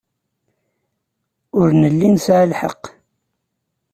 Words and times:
Ur 1.59 1.67
nelli 1.81 2.09
nesɛa 2.09 2.45
lḥeqq. 2.51 2.83